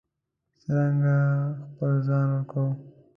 [0.59, 1.17] چې څرنګه
[1.69, 2.71] خپل ځان ورکوو.